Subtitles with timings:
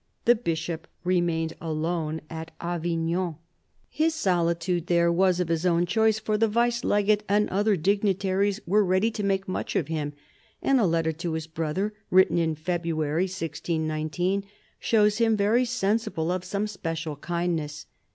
[0.25, 3.35] The Bishop remained alone at Avignon.
[3.87, 8.59] His solitude there was of his own choice, for the Vice Legate and other dignitaries
[8.65, 10.13] were ready to make much of him,
[10.59, 14.43] and a letter to his brother, written in February 1619,
[14.79, 17.85] shows him very sensible of some special kindness.